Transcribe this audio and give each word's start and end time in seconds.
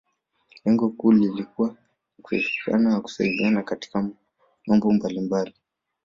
Lengo 0.65 0.89
kuu 0.89 1.11
ilikuwa 1.13 1.69
ni 1.69 2.23
kushirikiana 2.23 2.89
na 2.89 3.01
kusaidiana 3.01 3.63
katika 3.63 4.09
mambo 4.67 4.91
mbalimbali 4.91 5.53